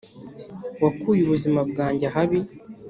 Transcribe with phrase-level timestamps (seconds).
[0.83, 2.39] wakuye ubuzima bwajye ahabi